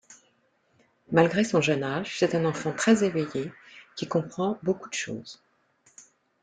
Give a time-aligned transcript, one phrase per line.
[1.11, 3.51] Malgré son jeune âge, c'est un enfant très éveillé
[3.95, 5.43] qui comprend beaucoup de choses.